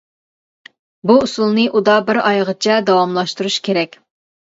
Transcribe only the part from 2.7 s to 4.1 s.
داۋاملاشتۇرۇش كېرەك.